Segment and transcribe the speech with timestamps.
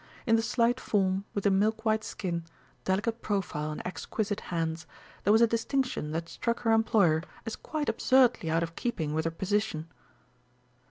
[0.25, 2.43] In the slight form, with the milk white skin,
[2.85, 4.87] delicate profile and exquisite hands,
[5.23, 9.25] there was a distinction that struck her employer as quite absurdly out of keeping with
[9.25, 9.89] her position.